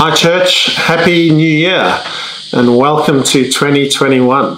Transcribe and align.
Hi, 0.00 0.14
church. 0.14 0.76
Happy 0.76 1.28
New 1.32 1.42
Year 1.42 2.00
and 2.52 2.76
welcome 2.76 3.24
to 3.24 3.50
2021. 3.50 4.44
Uh, 4.46 4.56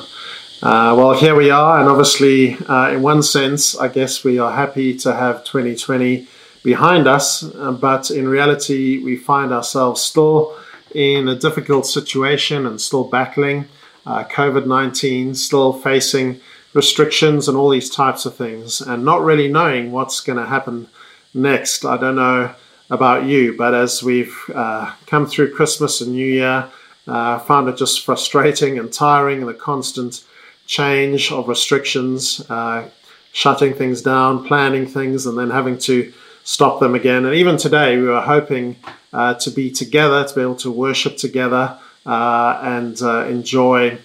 well, 0.62 1.14
here 1.14 1.34
we 1.34 1.48
are, 1.48 1.80
and 1.80 1.88
obviously, 1.88 2.58
uh, 2.68 2.90
in 2.90 3.00
one 3.00 3.22
sense, 3.22 3.74
I 3.74 3.88
guess 3.88 4.22
we 4.22 4.38
are 4.38 4.52
happy 4.52 4.94
to 4.98 5.14
have 5.14 5.42
2020 5.44 6.28
behind 6.62 7.08
us, 7.08 7.42
uh, 7.42 7.72
but 7.72 8.10
in 8.10 8.28
reality, 8.28 8.98
we 9.02 9.16
find 9.16 9.50
ourselves 9.50 10.02
still 10.02 10.54
in 10.94 11.26
a 11.26 11.36
difficult 11.36 11.86
situation 11.86 12.66
and 12.66 12.78
still 12.78 13.04
battling 13.04 13.64
uh, 14.04 14.24
COVID 14.24 14.66
19, 14.66 15.34
still 15.34 15.72
facing 15.72 16.38
restrictions 16.74 17.48
and 17.48 17.56
all 17.56 17.70
these 17.70 17.88
types 17.88 18.26
of 18.26 18.36
things, 18.36 18.82
and 18.82 19.06
not 19.06 19.22
really 19.22 19.48
knowing 19.48 19.90
what's 19.90 20.20
going 20.20 20.38
to 20.38 20.44
happen 20.44 20.86
next. 21.32 21.86
I 21.86 21.96
don't 21.96 22.16
know 22.16 22.54
about 22.90 23.24
you, 23.24 23.56
but 23.56 23.72
as 23.72 24.02
we've 24.02 24.36
uh, 24.54 24.92
come 25.06 25.26
through 25.26 25.54
Christmas 25.54 26.00
and 26.00 26.12
New 26.12 26.26
Year, 26.26 26.68
uh, 27.06 27.38
found 27.38 27.68
it 27.68 27.76
just 27.76 28.04
frustrating 28.04 28.78
and 28.78 28.92
tiring, 28.92 29.46
the 29.46 29.54
constant 29.54 30.24
change 30.66 31.32
of 31.32 31.48
restrictions, 31.48 32.44
uh, 32.50 32.88
shutting 33.32 33.74
things 33.74 34.02
down, 34.02 34.44
planning 34.44 34.86
things, 34.86 35.26
and 35.26 35.38
then 35.38 35.50
having 35.50 35.78
to 35.78 36.12
stop 36.44 36.80
them 36.80 36.94
again. 36.94 37.24
And 37.24 37.34
even 37.34 37.56
today, 37.56 37.96
we 37.96 38.06
were 38.06 38.20
hoping 38.20 38.76
uh, 39.12 39.34
to 39.34 39.50
be 39.50 39.70
together, 39.70 40.24
to 40.24 40.34
be 40.34 40.40
able 40.40 40.56
to 40.56 40.70
worship 40.70 41.16
together. 41.16 41.78
Uh, 42.06 42.58
and 42.62 43.02
uh, 43.02 43.26
enjoy 43.26 43.96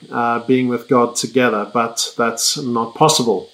being 0.47 0.67
with 0.67 0.89
God 0.89 1.15
together, 1.15 1.71
but 1.73 2.13
that's 2.17 2.57
not 2.57 2.93
possible. 2.93 3.49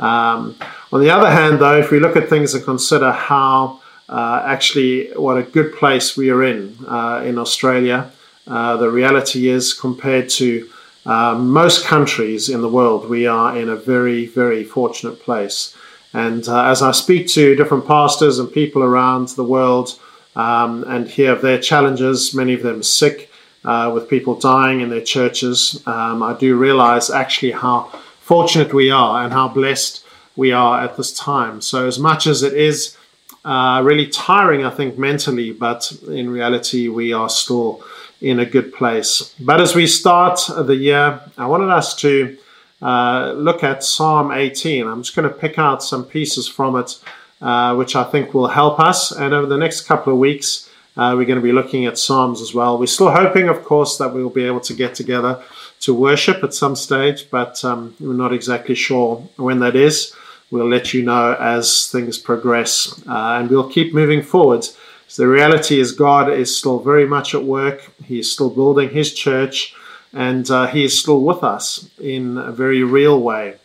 Um, 0.00 0.56
on 0.92 1.00
the 1.00 1.10
other 1.10 1.30
hand, 1.30 1.60
though, 1.60 1.78
if 1.78 1.92
we 1.92 2.00
look 2.00 2.16
at 2.16 2.28
things 2.28 2.54
and 2.54 2.64
consider 2.64 3.12
how 3.12 3.80
uh, 4.08 4.42
actually 4.44 5.10
what 5.14 5.36
a 5.36 5.42
good 5.42 5.74
place 5.74 6.16
we 6.16 6.30
are 6.30 6.44
in 6.44 6.76
uh, 6.86 7.22
in 7.24 7.38
Australia. 7.38 8.10
Uh, 8.46 8.76
the 8.76 8.90
reality 8.90 9.48
is, 9.48 9.72
compared 9.72 10.28
to 10.28 10.68
uh, 11.06 11.34
most 11.34 11.84
countries 11.86 12.48
in 12.48 12.60
the 12.60 12.68
world, 12.68 13.08
we 13.08 13.26
are 13.26 13.56
in 13.56 13.68
a 13.68 13.76
very, 13.76 14.26
very 14.26 14.64
fortunate 14.64 15.20
place. 15.20 15.74
And 16.12 16.46
uh, 16.48 16.64
as 16.64 16.80
I 16.80 16.92
speak 16.92 17.26
to 17.28 17.56
different 17.56 17.86
pastors 17.86 18.38
and 18.38 18.50
people 18.52 18.82
around 18.82 19.28
the 19.28 19.44
world 19.44 19.98
um, 20.36 20.84
and 20.84 21.08
hear 21.08 21.32
of 21.32 21.42
their 21.42 21.58
challenges, 21.58 22.34
many 22.34 22.54
of 22.54 22.62
them 22.62 22.82
sick, 22.82 23.30
uh, 23.64 23.90
with 23.94 24.10
people 24.10 24.34
dying 24.34 24.80
in 24.80 24.90
their 24.90 25.00
churches, 25.00 25.82
um, 25.86 26.22
I 26.22 26.34
do 26.34 26.56
realize 26.56 27.08
actually 27.10 27.52
how 27.52 27.84
fortunate 28.20 28.74
we 28.74 28.90
are 28.90 29.24
and 29.24 29.32
how 29.32 29.48
blessed 29.48 30.04
we 30.36 30.52
are 30.52 30.82
at 30.82 30.96
this 30.96 31.12
time. 31.16 31.60
So, 31.60 31.86
as 31.86 31.98
much 31.98 32.26
as 32.26 32.42
it 32.42 32.52
is 32.52 32.96
uh, 33.44 33.82
really 33.84 34.06
tiring, 34.08 34.64
I 34.64 34.70
think, 34.70 34.98
mentally, 34.98 35.52
but 35.52 35.92
in 36.08 36.30
reality, 36.30 36.88
we 36.88 37.12
are 37.12 37.28
still 37.28 37.82
in 38.20 38.40
a 38.40 38.46
good 38.46 38.72
place. 38.72 39.34
But 39.38 39.60
as 39.60 39.74
we 39.74 39.86
start 39.86 40.40
the 40.48 40.74
year, 40.76 41.20
I 41.36 41.46
wanted 41.46 41.70
us 41.70 41.94
to 41.96 42.38
uh, 42.80 43.32
look 43.36 43.62
at 43.62 43.84
Psalm 43.84 44.32
18. 44.32 44.86
I'm 44.86 45.02
just 45.02 45.14
going 45.14 45.28
to 45.28 45.34
pick 45.34 45.58
out 45.58 45.82
some 45.82 46.04
pieces 46.04 46.48
from 46.48 46.76
it, 46.76 46.98
uh, 47.42 47.74
which 47.74 47.96
I 47.96 48.04
think 48.04 48.32
will 48.32 48.48
help 48.48 48.80
us. 48.80 49.12
And 49.12 49.34
over 49.34 49.46
the 49.46 49.58
next 49.58 49.82
couple 49.82 50.12
of 50.12 50.18
weeks, 50.18 50.70
uh, 50.96 51.14
we're 51.16 51.26
going 51.26 51.38
to 51.38 51.42
be 51.42 51.52
looking 51.52 51.86
at 51.86 51.98
Psalms 51.98 52.40
as 52.40 52.54
well. 52.54 52.78
We're 52.78 52.86
still 52.86 53.10
hoping, 53.10 53.48
of 53.48 53.64
course, 53.64 53.98
that 53.98 54.14
we'll 54.14 54.30
be 54.30 54.44
able 54.44 54.60
to 54.60 54.74
get 54.74 54.94
together 54.94 55.42
to 55.80 55.92
worship 55.92 56.42
at 56.42 56.54
some 56.54 56.76
stage, 56.76 57.28
but 57.30 57.62
um, 57.64 57.94
we're 58.00 58.14
not 58.14 58.32
exactly 58.32 58.74
sure 58.74 59.16
when 59.36 59.58
that 59.58 59.76
is. 59.76 60.14
We'll 60.54 60.68
let 60.68 60.94
you 60.94 61.02
know 61.02 61.34
as 61.40 61.88
things 61.88 62.16
progress 62.16 63.02
uh, 63.08 63.38
and 63.40 63.50
we'll 63.50 63.68
keep 63.68 63.92
moving 63.92 64.22
forward. 64.22 64.64
So 65.08 65.24
the 65.24 65.28
reality 65.28 65.80
is, 65.80 65.90
God 65.90 66.32
is 66.32 66.56
still 66.56 66.78
very 66.78 67.08
much 67.08 67.34
at 67.34 67.42
work. 67.42 67.90
He 68.04 68.20
is 68.20 68.30
still 68.30 68.50
building 68.50 68.90
His 68.90 69.12
church 69.12 69.74
and 70.12 70.48
uh, 70.48 70.68
He 70.68 70.84
is 70.84 70.96
still 70.96 71.22
with 71.22 71.42
us 71.42 71.90
in 72.00 72.38
a 72.38 72.52
very 72.52 72.84
real 72.84 73.20
way. 73.20 73.56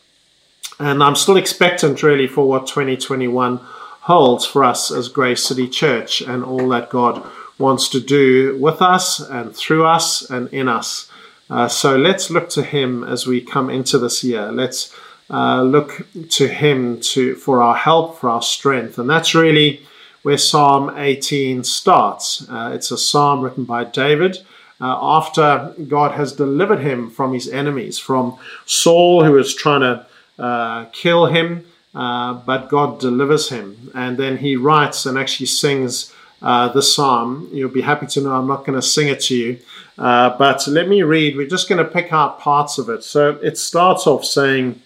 And 0.80 1.04
I'm 1.04 1.16
still 1.16 1.38
expectant, 1.38 2.02
really, 2.02 2.26
for 2.26 2.48
what 2.48 2.66
2021 2.66 3.58
holds 3.58 4.48
for 4.48 4.64
us 4.64 4.90
as 4.90 5.10
Grace 5.10 5.44
City 5.44 5.68
Church 5.70 6.22
and 6.22 6.44
all 6.44 6.68
that 6.70 6.90
God 6.90 7.24
wants 7.60 7.88
to 7.90 8.00
do 8.00 8.58
with 8.58 8.82
us 8.82 9.20
and 9.20 9.56
through 9.56 9.86
us 9.86 10.28
and 10.28 10.52
in 10.52 10.68
us. 10.68 11.08
Uh, 11.52 11.68
so 11.68 11.96
let's 11.96 12.32
look 12.32 12.50
to 12.50 12.64
Him 12.64 13.04
as 13.04 13.28
we 13.28 13.42
come 13.42 13.70
into 13.70 14.00
this 14.00 14.24
year. 14.24 14.52
Let's 14.52 14.92
uh, 15.30 15.62
look 15.62 16.08
to 16.30 16.48
Him 16.48 17.00
to 17.02 17.36
for 17.36 17.62
our 17.62 17.76
help, 17.76 18.20
for 18.20 18.30
our 18.30 18.42
strength, 18.42 18.98
and 18.98 19.10
that's 19.10 19.36
really 19.36 19.82
where 20.22 20.38
Psalm 20.38 20.92
18 20.98 21.64
starts. 21.64 22.48
Uh, 22.50 22.72
it's 22.74 22.92
a 22.92 22.98
psalm 22.98 23.42
written 23.42 23.64
by 23.64 23.84
David. 23.84 24.38
Uh, 24.82 24.98
after 25.02 25.74
God 25.88 26.14
has 26.14 26.32
delivered 26.32 26.80
him 26.80 27.10
from 27.10 27.34
his 27.34 27.50
enemies, 27.50 27.98
from 28.00 28.38
Saul, 28.66 29.26
who 29.26 29.38
is 29.38 29.54
trying 29.54 29.82
to 29.82 30.06
uh, 30.42 30.86
kill 30.94 31.26
him, 31.26 31.66
uh, 31.94 32.34
but 32.34 32.70
God 32.70 33.00
delivers 33.00 33.50
him. 33.50 33.92
And 33.94 34.18
then 34.18 34.38
he 34.38 34.56
writes 34.56 35.06
and 35.06 35.18
actually 35.18 35.48
sings 35.48 36.14
uh, 36.42 36.70
the 36.70 36.82
psalm. 36.82 37.50
You'll 37.52 37.70
be 37.70 37.82
happy 37.82 38.06
to 38.08 38.22
know 38.22 38.32
I'm 38.32 38.48
not 38.48 38.66
going 38.66 38.80
to 38.80 38.88
sing 38.88 39.10
it 39.10 39.20
to 39.22 39.36
you, 39.36 39.60
uh, 39.98 40.38
but 40.38 40.66
let 40.68 40.88
me 40.88 41.04
read. 41.04 41.36
We're 41.36 41.48
just 41.48 41.68
going 41.68 41.84
to 41.84 41.92
pick 41.92 42.14
out 42.14 42.40
parts 42.40 42.78
of 42.78 42.88
it. 42.90 43.04
So 43.04 43.32
it 43.42 43.58
starts 43.58 44.08
off 44.08 44.24
saying, 44.24 44.82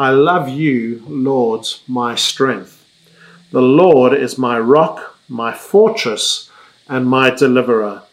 I 0.00 0.08
love 0.12 0.48
you, 0.48 1.04
Lord, 1.06 1.66
my 1.86 2.14
strength. 2.14 2.86
The 3.50 3.60
Lord 3.60 4.14
is 4.14 4.38
my 4.38 4.58
rock, 4.58 5.18
my 5.28 5.52
fortress, 5.52 6.50
and 6.88 7.04
my 7.04 7.28
deliverer. 7.28 8.04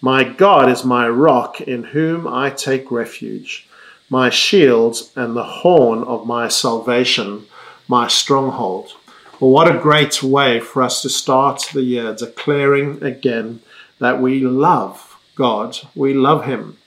My 0.00 0.22
God 0.22 0.70
is 0.70 0.84
my 0.84 1.08
rock 1.08 1.60
in 1.60 1.82
whom 1.82 2.28
I 2.28 2.50
take 2.50 2.92
refuge, 2.92 3.68
my 4.08 4.30
shield 4.30 5.10
and 5.16 5.34
the 5.34 5.42
horn 5.42 6.04
of 6.04 6.24
my 6.24 6.46
salvation, 6.46 7.46
my 7.88 8.06
stronghold. 8.06 8.92
Well, 9.40 9.50
what 9.50 9.74
a 9.74 9.80
great 9.80 10.22
way 10.22 10.60
for 10.60 10.84
us 10.84 11.02
to 11.02 11.08
start 11.08 11.68
the 11.74 11.82
year 11.82 12.14
declaring 12.14 13.02
again 13.02 13.58
that 13.98 14.22
we 14.22 14.38
love 14.38 15.18
God, 15.34 15.78
we 15.96 16.14
love 16.14 16.44
Him. 16.44 16.78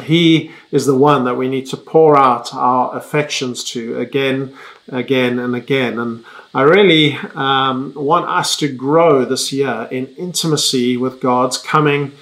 He 0.00 0.50
is 0.72 0.86
the 0.86 0.96
one 0.96 1.24
that 1.24 1.36
we 1.36 1.48
need 1.48 1.66
to 1.66 1.76
pour 1.76 2.16
out 2.16 2.54
our 2.54 2.96
affections 2.96 3.64
to 3.64 3.98
again, 3.98 4.54
again, 4.88 5.38
and 5.38 5.54
again. 5.54 5.98
And 5.98 6.24
I 6.54 6.62
really 6.62 7.14
um, 7.34 7.92
want 7.94 8.28
us 8.28 8.56
to 8.56 8.68
grow 8.68 9.24
this 9.24 9.52
year 9.52 9.88
in 9.90 10.06
intimacy 10.16 10.96
with 10.96 11.20
God's 11.20 11.58
coming 11.58 12.12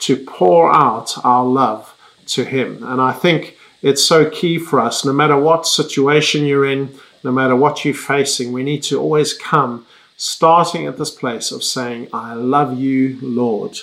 to 0.00 0.16
pour 0.16 0.74
out 0.74 1.14
our 1.24 1.44
love 1.44 1.96
to 2.26 2.44
Him. 2.44 2.82
And 2.82 3.00
I 3.00 3.12
think 3.12 3.56
it's 3.82 4.04
so 4.04 4.28
key 4.28 4.58
for 4.58 4.80
us, 4.80 5.04
no 5.04 5.12
matter 5.12 5.38
what 5.38 5.66
situation 5.66 6.44
you're 6.44 6.66
in, 6.66 6.94
no 7.24 7.32
matter 7.32 7.56
what 7.56 7.84
you're 7.84 7.94
facing, 7.94 8.52
we 8.52 8.62
need 8.62 8.82
to 8.84 9.00
always 9.00 9.32
come 9.32 9.86
starting 10.16 10.86
at 10.86 10.98
this 10.98 11.10
place 11.10 11.50
of 11.50 11.64
saying, 11.64 12.08
I 12.12 12.34
love 12.34 12.78
you, 12.78 13.18
Lord, 13.22 13.78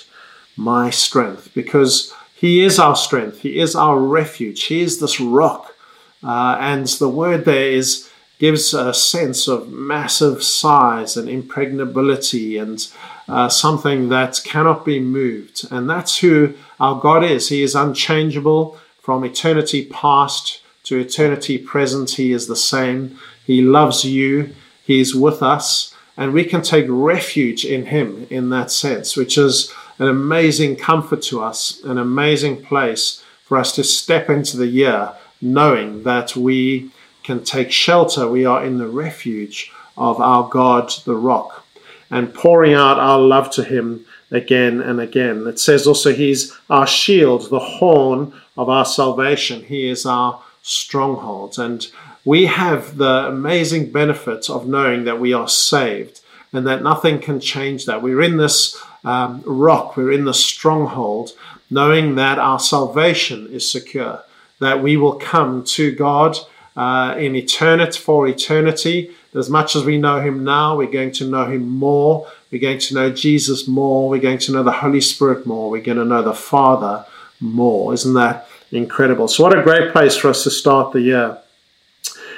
my 0.56 0.90
strength. 0.90 1.50
Because 1.54 2.14
he 2.38 2.64
is 2.64 2.78
our 2.78 2.94
strength. 2.94 3.40
He 3.40 3.58
is 3.58 3.74
our 3.74 3.98
refuge. 3.98 4.64
He 4.64 4.80
is 4.80 5.00
this 5.00 5.18
rock. 5.20 5.74
Uh, 6.22 6.56
and 6.60 6.86
the 6.86 7.08
word 7.08 7.44
there 7.44 7.70
is 7.70 8.08
gives 8.38 8.72
a 8.72 8.94
sense 8.94 9.48
of 9.48 9.68
massive 9.68 10.44
size 10.44 11.16
and 11.16 11.28
impregnability 11.28 12.56
and 12.56 12.86
uh, 13.28 13.48
something 13.48 14.08
that 14.10 14.40
cannot 14.44 14.84
be 14.84 15.00
moved. 15.00 15.66
And 15.72 15.90
that's 15.90 16.18
who 16.18 16.54
our 16.78 17.00
God 17.00 17.24
is. 17.24 17.48
He 17.48 17.62
is 17.64 17.74
unchangeable 17.74 18.78
from 19.00 19.24
eternity 19.24 19.86
past 19.86 20.62
to 20.84 20.96
eternity 20.98 21.58
present. 21.58 22.10
He 22.10 22.30
is 22.30 22.46
the 22.46 22.56
same. 22.56 23.18
He 23.44 23.62
loves 23.62 24.04
you. 24.04 24.54
He 24.84 25.00
is 25.00 25.14
with 25.14 25.42
us. 25.42 25.92
And 26.16 26.32
we 26.32 26.44
can 26.44 26.62
take 26.62 26.86
refuge 26.88 27.64
in 27.64 27.86
Him 27.86 28.26
in 28.30 28.50
that 28.50 28.70
sense, 28.70 29.16
which 29.16 29.36
is 29.36 29.72
an 29.98 30.08
amazing 30.08 30.76
comfort 30.76 31.22
to 31.22 31.42
us, 31.42 31.82
an 31.84 31.98
amazing 31.98 32.62
place 32.62 33.22
for 33.44 33.58
us 33.58 33.74
to 33.74 33.84
step 33.84 34.28
into 34.30 34.56
the 34.56 34.66
year 34.66 35.12
knowing 35.40 36.02
that 36.02 36.36
we 36.36 36.90
can 37.22 37.42
take 37.42 37.70
shelter. 37.70 38.28
We 38.28 38.44
are 38.44 38.64
in 38.64 38.78
the 38.78 38.88
refuge 38.88 39.72
of 39.96 40.20
our 40.20 40.48
God, 40.48 40.92
the 41.04 41.16
rock, 41.16 41.64
and 42.10 42.32
pouring 42.32 42.74
out 42.74 42.98
our 42.98 43.18
love 43.18 43.50
to 43.52 43.64
Him 43.64 44.06
again 44.30 44.80
and 44.80 45.00
again. 45.00 45.46
It 45.46 45.58
says 45.58 45.86
also 45.86 46.12
He's 46.12 46.56
our 46.68 46.86
shield, 46.86 47.50
the 47.50 47.58
horn 47.58 48.32
of 48.56 48.68
our 48.68 48.84
salvation. 48.84 49.64
He 49.64 49.88
is 49.88 50.06
our 50.06 50.42
stronghold. 50.62 51.58
And 51.58 51.86
we 52.24 52.46
have 52.46 52.98
the 52.98 53.26
amazing 53.28 53.90
benefit 53.90 54.50
of 54.50 54.68
knowing 54.68 55.04
that 55.04 55.20
we 55.20 55.32
are 55.32 55.48
saved 55.48 56.20
and 56.52 56.66
that 56.66 56.82
nothing 56.82 57.20
can 57.20 57.40
change 57.40 57.86
that. 57.86 58.02
We're 58.02 58.22
in 58.22 58.36
this 58.36 58.82
um, 59.04 59.42
rock, 59.46 59.96
we're 59.96 60.12
in 60.12 60.24
the 60.24 60.34
stronghold, 60.34 61.30
knowing 61.70 62.14
that 62.16 62.38
our 62.38 62.58
salvation 62.58 63.48
is 63.48 63.70
secure, 63.70 64.22
that 64.60 64.82
we 64.82 64.96
will 64.96 65.14
come 65.14 65.64
to 65.64 65.94
God 65.94 66.36
uh, 66.76 67.16
in 67.18 67.34
eternity 67.34 67.98
for 67.98 68.28
eternity, 68.28 69.10
As 69.34 69.50
much 69.50 69.74
as 69.74 69.84
we 69.84 69.98
know 69.98 70.20
him 70.20 70.44
now, 70.44 70.76
we're 70.76 70.90
going 70.90 71.12
to 71.12 71.28
know 71.28 71.46
him 71.46 71.68
more. 71.68 72.26
We're 72.50 72.60
going 72.60 72.78
to 72.78 72.94
know 72.94 73.10
Jesus 73.10 73.66
more. 73.68 74.08
We're 74.08 74.20
going 74.20 74.38
to 74.38 74.52
know 74.52 74.62
the 74.62 74.72
Holy 74.72 75.00
Spirit 75.00 75.44
more. 75.44 75.70
We're 75.70 75.82
going 75.82 75.98
to 75.98 76.04
know 76.04 76.22
the 76.22 76.34
Father 76.34 77.04
more. 77.40 77.92
Isn't 77.94 78.14
that 78.14 78.48
incredible? 78.70 79.28
So, 79.28 79.42
what 79.42 79.58
a 79.58 79.62
great 79.62 79.92
place 79.92 80.16
for 80.16 80.28
us 80.28 80.44
to 80.44 80.50
start 80.50 80.92
the 80.92 81.00
year. 81.00 81.38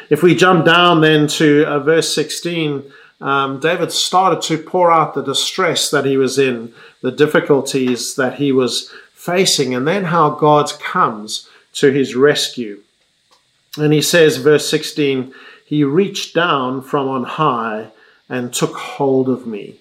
If 0.08 0.22
we 0.22 0.34
jump 0.34 0.64
down 0.64 1.02
then 1.02 1.28
to 1.38 1.64
uh, 1.66 1.78
verse 1.78 2.12
16, 2.14 2.90
um, 3.20 3.60
David 3.60 3.92
started 3.92 4.40
to 4.42 4.58
pour 4.58 4.90
out 4.90 5.14
the 5.14 5.22
distress 5.22 5.90
that 5.90 6.04
he 6.04 6.16
was 6.16 6.38
in, 6.38 6.72
the 7.02 7.12
difficulties 7.12 8.14
that 8.14 8.34
he 8.34 8.50
was 8.52 8.90
facing, 9.12 9.74
and 9.74 9.86
then 9.86 10.04
how 10.04 10.30
God 10.30 10.72
comes 10.80 11.48
to 11.74 11.92
his 11.92 12.14
rescue. 12.14 12.82
And 13.76 13.92
he 13.92 14.02
says, 14.02 14.38
verse 14.38 14.68
16, 14.68 15.34
He 15.66 15.84
reached 15.84 16.34
down 16.34 16.82
from 16.82 17.08
on 17.08 17.24
high 17.24 17.90
and 18.28 18.52
took 18.52 18.74
hold 18.74 19.28
of 19.28 19.46
me. 19.46 19.76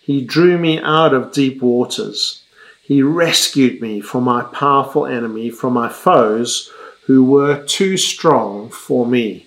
He 0.00 0.22
drew 0.22 0.58
me 0.58 0.80
out 0.80 1.14
of 1.14 1.32
deep 1.32 1.62
waters. 1.62 2.42
He 2.82 3.02
rescued 3.02 3.80
me 3.80 4.00
from 4.00 4.24
my 4.24 4.42
powerful 4.42 5.06
enemy, 5.06 5.48
from 5.48 5.72
my 5.72 5.88
foes 5.88 6.70
who 7.06 7.24
were 7.24 7.64
too 7.64 7.96
strong 7.96 8.68
for 8.68 9.06
me. 9.06 9.46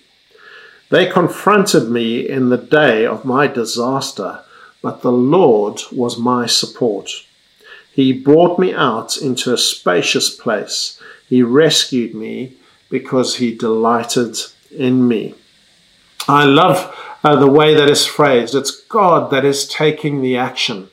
They 0.90 1.06
confronted 1.06 1.90
me 1.90 2.28
in 2.28 2.48
the 2.48 2.56
day 2.56 3.04
of 3.04 3.24
my 3.24 3.46
disaster, 3.46 4.40
but 4.82 5.02
the 5.02 5.12
Lord 5.12 5.80
was 5.92 6.18
my 6.18 6.46
support. 6.46 7.10
He 7.92 8.12
brought 8.12 8.58
me 8.58 8.72
out 8.72 9.16
into 9.16 9.52
a 9.52 9.58
spacious 9.58 10.34
place. 10.34 11.00
He 11.28 11.42
rescued 11.42 12.14
me 12.14 12.54
because 12.88 13.36
he 13.36 13.54
delighted 13.54 14.36
in 14.70 15.06
me. 15.06 15.34
I 16.26 16.44
love 16.44 16.94
uh, 17.24 17.36
the 17.36 17.50
way 17.50 17.74
that 17.74 17.90
is 17.90 18.06
phrased. 18.06 18.54
It's 18.54 18.70
God 18.70 19.30
that 19.30 19.44
is 19.44 19.68
taking 19.68 20.22
the 20.22 20.36
action. 20.36 20.88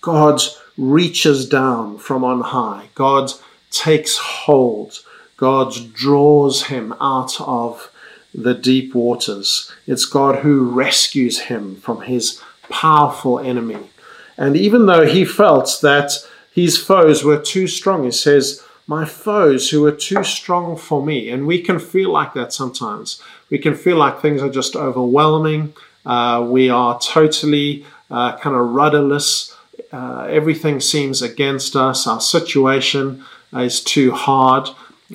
God 0.00 0.40
reaches 0.76 1.48
down 1.48 1.98
from 1.98 2.24
on 2.24 2.40
high. 2.40 2.88
God 2.94 3.32
takes 3.70 4.16
hold. 4.16 5.00
God 5.36 5.72
draws 5.92 6.64
him 6.64 6.94
out 7.00 7.40
of 7.40 7.90
the 8.34 8.54
deep 8.54 8.94
waters. 8.94 9.70
It's 9.86 10.04
God 10.04 10.40
who 10.40 10.70
rescues 10.70 11.40
him 11.40 11.76
from 11.76 12.02
his 12.02 12.42
powerful 12.68 13.38
enemy. 13.38 13.78
And 14.36 14.56
even 14.56 14.86
though 14.86 15.06
he 15.06 15.24
felt 15.24 15.78
that 15.82 16.12
his 16.52 16.78
foes 16.78 17.24
were 17.24 17.38
too 17.38 17.66
strong, 17.66 18.04
he 18.04 18.10
says, 18.10 18.62
My 18.86 19.04
foes 19.04 19.70
who 19.70 19.84
are 19.86 19.92
too 19.92 20.22
strong 20.24 20.76
for 20.76 21.04
me. 21.04 21.30
And 21.30 21.46
we 21.46 21.60
can 21.60 21.78
feel 21.78 22.12
like 22.12 22.34
that 22.34 22.52
sometimes. 22.52 23.20
We 23.50 23.58
can 23.58 23.74
feel 23.74 23.96
like 23.96 24.20
things 24.20 24.42
are 24.42 24.50
just 24.50 24.76
overwhelming. 24.76 25.74
Uh, 26.06 26.46
we 26.48 26.70
are 26.70 26.98
totally 27.00 27.84
uh, 28.10 28.36
kind 28.38 28.54
of 28.56 28.70
rudderless. 28.70 29.54
Uh, 29.92 30.26
everything 30.30 30.80
seems 30.80 31.22
against 31.22 31.74
us. 31.74 32.06
Our 32.06 32.20
situation 32.20 33.24
is 33.52 33.82
too 33.82 34.12
hard. 34.12 34.68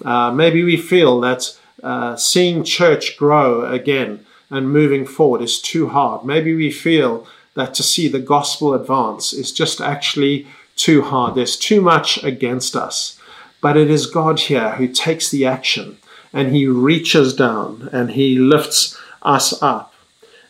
Uh, 0.04 0.32
maybe 0.32 0.64
we 0.64 0.78
feel 0.78 1.20
that 1.22 1.58
uh, 1.84 2.16
seeing 2.16 2.64
church 2.64 3.18
grow 3.18 3.70
again 3.70 4.26
and 4.50 4.72
moving 4.72 5.06
forward 5.06 5.42
is 5.42 5.62
too 5.62 5.90
hard. 5.90 6.26
Maybe 6.26 6.56
we 6.56 6.72
feel 6.72 7.28
that 7.56 7.74
to 7.76 7.84
see 7.84 8.08
the 8.08 8.20
gospel 8.20 8.74
advance 8.74 9.34
is 9.34 9.52
just 9.52 9.82
actually 9.82 10.48
too 10.76 11.02
hard. 11.02 11.36
There's 11.36 11.58
too 11.58 11.82
much 11.82 12.24
against 12.24 12.76
us. 12.76 13.20
But 13.62 13.78
it 13.78 13.90
is 13.90 14.08
God 14.08 14.40
here 14.40 14.72
who 14.72 14.88
takes 14.88 15.30
the 15.30 15.46
action 15.46 15.98
and 16.32 16.54
he 16.54 16.68
reaches 16.68 17.34
down 17.34 17.90
and 17.92 18.12
he 18.12 18.38
lifts 18.38 19.00
us 19.22 19.62
up. 19.62 19.94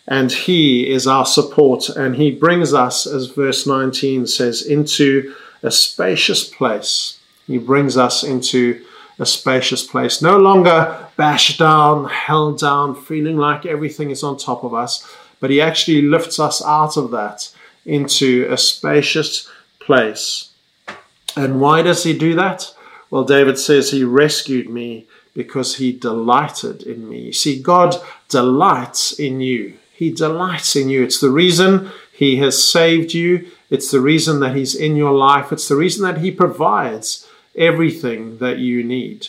And 0.07 0.31
he 0.31 0.89
is 0.89 1.07
our 1.07 1.25
support 1.25 1.89
and 1.89 2.15
he 2.15 2.31
brings 2.31 2.73
us, 2.73 3.05
as 3.05 3.27
verse 3.27 3.65
19 3.65 4.27
says, 4.27 4.61
into 4.61 5.33
a 5.61 5.71
spacious 5.71 6.47
place. 6.47 7.19
He 7.47 7.57
brings 7.57 7.97
us 7.97 8.23
into 8.23 8.83
a 9.23 9.25
spacious 9.25 9.83
place, 9.87 10.21
no 10.21 10.37
longer 10.37 11.07
bashed 11.15 11.57
down, 11.57 12.05
held 12.05 12.59
down, 12.59 12.93
feeling 12.93 13.37
like 13.37 13.65
everything 13.65 14.11
is 14.11 14.21
on 14.21 14.37
top 14.37 14.63
of 14.63 14.73
us, 14.73 15.09
but 15.39 15.49
He 15.49 15.59
actually 15.61 16.01
lifts 16.03 16.39
us 16.39 16.63
out 16.63 16.97
of 16.97 17.09
that 17.11 17.49
into 17.85 18.45
a 18.51 18.57
spacious 18.57 19.49
place. 19.79 20.51
And 21.35 21.59
why 21.59 21.81
does 21.81 22.03
He 22.03 22.17
do 22.17 22.35
that? 22.35 22.75
Well, 23.09 23.23
David 23.23 23.57
says 23.57 23.91
He 23.91 24.03
rescued 24.03 24.69
me 24.69 25.07
because 25.33 25.77
He 25.77 25.91
delighted 25.93 26.83
in 26.83 27.09
me. 27.09 27.21
You 27.21 27.33
see, 27.33 27.61
God 27.61 27.95
delights 28.27 29.17
in 29.17 29.39
you. 29.39 29.77
He 29.93 30.11
delights 30.11 30.75
in 30.75 30.89
you. 30.89 31.03
It's 31.03 31.21
the 31.21 31.29
reason 31.29 31.91
He 32.11 32.35
has 32.37 32.61
saved 32.61 33.13
you. 33.13 33.49
It's 33.69 33.89
the 33.89 34.01
reason 34.01 34.41
that 34.41 34.55
He's 34.55 34.75
in 34.75 34.95
your 34.97 35.13
life. 35.13 35.51
It's 35.53 35.69
the 35.69 35.77
reason 35.77 36.03
that 36.03 36.19
He 36.21 36.29
provides 36.29 37.25
everything 37.55 38.37
that 38.37 38.59
you 38.59 38.83
need. 38.83 39.27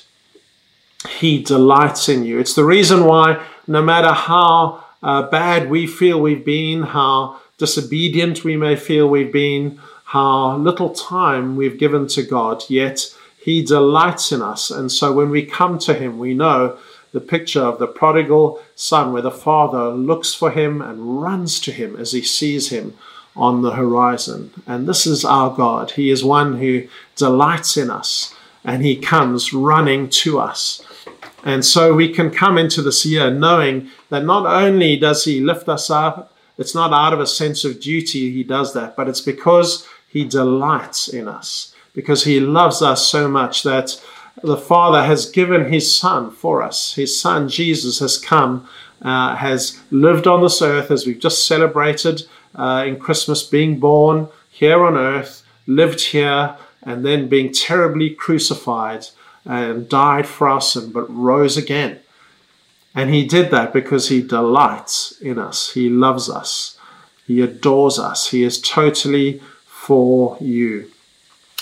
He 1.08 1.42
delights 1.42 2.08
in 2.08 2.24
you. 2.24 2.38
It's 2.38 2.54
the 2.54 2.64
reason 2.64 3.04
why, 3.04 3.44
no 3.66 3.82
matter 3.82 4.12
how 4.12 4.84
uh, 5.02 5.22
bad 5.28 5.68
we 5.68 5.86
feel 5.86 6.20
we've 6.20 6.44
been, 6.44 6.82
how 6.82 7.40
disobedient 7.58 8.42
we 8.42 8.56
may 8.56 8.76
feel 8.76 9.08
we've 9.08 9.32
been, 9.32 9.78
how 10.06 10.56
little 10.56 10.90
time 10.90 11.56
we've 11.56 11.78
given 11.78 12.06
to 12.08 12.22
God, 12.22 12.64
yet 12.68 13.14
He 13.38 13.62
delights 13.62 14.32
in 14.32 14.40
us. 14.40 14.70
And 14.70 14.90
so 14.90 15.12
when 15.12 15.30
we 15.30 15.44
come 15.44 15.78
to 15.80 15.94
Him, 15.94 16.18
we 16.18 16.34
know 16.34 16.78
the 17.14 17.20
picture 17.20 17.62
of 17.62 17.78
the 17.78 17.86
prodigal 17.86 18.60
son, 18.74 19.12
where 19.12 19.22
the 19.22 19.30
father 19.30 19.90
looks 19.90 20.34
for 20.34 20.50
him 20.50 20.82
and 20.82 21.22
runs 21.22 21.60
to 21.60 21.70
him 21.70 21.94
as 21.96 22.10
he 22.10 22.20
sees 22.20 22.70
him 22.70 22.92
on 23.36 23.62
the 23.62 23.72
horizon. 23.72 24.50
And 24.66 24.86
this 24.86 25.06
is 25.06 25.25
our 25.25 25.54
God. 25.54 25.92
He 25.92 26.10
is 26.10 26.25
one 26.25 26.58
who 26.58 26.86
delights 27.16 27.76
in 27.76 27.90
us 27.90 28.34
and 28.64 28.82
he 28.82 28.96
comes 28.96 29.52
running 29.52 30.08
to 30.08 30.38
us. 30.38 30.82
And 31.44 31.64
so 31.64 31.94
we 31.94 32.08
can 32.08 32.31
come 32.31 32.56
into 32.56 32.81
this 32.81 33.04
year 33.04 33.31
knowing 33.31 33.90
that 34.08 34.25
not 34.25 34.46
only 34.46 34.96
does 34.96 35.25
he 35.25 35.40
lift 35.40 35.69
us 35.69 35.90
up, 35.90 36.32
it's 36.56 36.75
not 36.75 36.92
out 36.92 37.12
of 37.12 37.20
a 37.20 37.26
sense 37.26 37.64
of 37.64 37.81
duty 37.81 38.32
he 38.32 38.44
does 38.44 38.72
that, 38.75 38.96
but 38.96 39.08
it's 39.08 39.20
because 39.20 39.86
he 40.08 40.25
delights 40.25 41.08
in 41.08 41.28
us, 41.28 41.75
because 41.92 42.25
he 42.25 42.40
loves 42.40 42.81
us 42.81 43.08
so 43.08 43.28
much 43.28 43.64
that 43.64 44.00
the 44.42 44.56
Father 44.56 45.04
has 45.04 45.31
given 45.31 45.72
his 45.72 45.94
Son 45.94 46.31
for 46.31 46.62
us. 46.62 46.94
His 46.94 47.20
Son, 47.20 47.48
Jesus, 47.48 47.98
has 47.98 48.19
come, 48.19 48.69
uh, 49.02 49.36
has 49.36 49.81
lived 49.90 50.26
on 50.26 50.42
this 50.42 50.62
earth 50.62 50.90
as 50.90 51.06
we've 51.06 51.19
just 51.19 51.46
celebrated 51.46 52.22
uh, 52.54 52.84
in 52.86 52.98
Christmas, 52.98 53.42
being 53.42 53.78
born 53.78 54.28
here 54.50 54.84
on 54.84 54.96
earth, 54.96 55.44
lived 55.66 56.00
here, 56.00 56.56
and 56.82 57.04
then 57.04 57.28
being 57.28 57.52
terribly 57.52 58.10
crucified 58.10 59.06
and 59.44 59.88
died 59.88 60.26
for 60.26 60.48
us, 60.48 60.76
and 60.76 60.93
but 60.93 61.12
rose 61.14 61.56
again. 61.56 62.00
And 62.94 63.12
he 63.12 63.26
did 63.26 63.50
that 63.50 63.72
because 63.72 64.08
he 64.08 64.22
delights 64.22 65.20
in 65.20 65.38
us. 65.38 65.72
He 65.72 65.88
loves 65.88 66.31
us. 66.31 66.79
He 67.26 67.40
adores 67.40 67.98
us. 67.98 68.31
He 68.31 68.44
is 68.44 68.60
totally 68.60 69.40
for 69.67 70.36
you. 70.40 70.90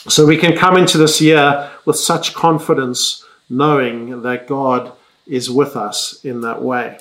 So 0.09 0.27
we 0.27 0.37
can 0.37 0.57
come 0.57 0.77
into 0.77 0.99
this 0.99 1.21
year 1.21 1.71
with 1.85 1.97
such 1.97 2.35
confidence, 2.35 3.25
knowing 3.49 4.23
that 4.23 4.49
God 4.49 4.93
is 5.27 5.51
with 5.51 5.77
us 5.77 6.23
in 6.25 6.41
that 6.43 6.61
way. 6.61 6.99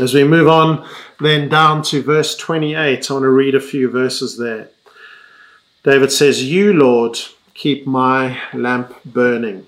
As 0.00 0.12
we 0.12 0.24
move 0.24 0.48
on 0.48 0.88
then 1.20 1.48
down 1.48 1.82
to 1.84 2.02
verse 2.02 2.36
28, 2.36 3.10
I 3.10 3.14
want 3.14 3.22
to 3.22 3.28
read 3.28 3.54
a 3.54 3.60
few 3.60 3.88
verses 3.88 4.36
there. 4.36 4.70
David 5.84 6.10
says, 6.10 6.42
You, 6.42 6.72
Lord, 6.72 7.18
keep 7.54 7.86
my 7.86 8.40
lamp 8.52 8.94
burning. 9.04 9.66